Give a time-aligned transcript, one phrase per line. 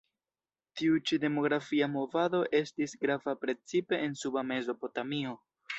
[0.79, 5.41] Tiu ĉi demografia movado estis grava precipe en Suba Mezopotamio.